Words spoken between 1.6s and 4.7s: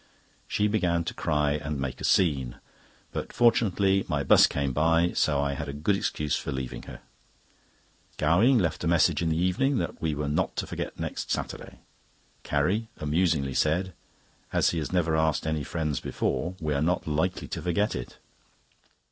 make a scene; but fortunately my 'bus